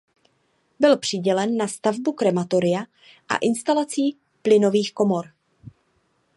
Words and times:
Byl 0.79 0.97
přidělen 0.97 1.57
na 1.57 1.67
stavbu 1.67 2.11
krematoria 2.13 2.79
a 3.29 3.37
instalaci 3.37 4.01
plynových 4.41 4.93
komor. 4.93 5.33